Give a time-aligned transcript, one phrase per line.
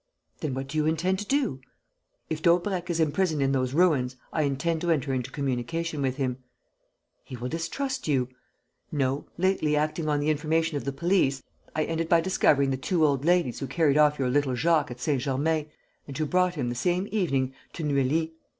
[0.39, 1.59] "Then what do you intend to do?"
[2.27, 6.39] "If Daubrecq is imprisoned in those ruins, I intend to enter into communication with him."
[7.23, 8.27] "He will distrust you."
[8.91, 9.27] "No.
[9.37, 11.43] Lately, acting on the information of the police,
[11.75, 14.99] I ended by discovering the two old ladies who carried off your little Jacques at
[14.99, 15.69] Saint Germain
[16.07, 18.33] and who brought him, the same evening, to Neuilly.